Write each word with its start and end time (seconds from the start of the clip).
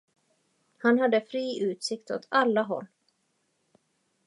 Han 0.77 0.99
hade 0.99 1.21
fri 1.21 1.59
utsikt 1.63 2.11
åt 2.11 2.27
alla 2.29 2.61
håll. 2.61 2.87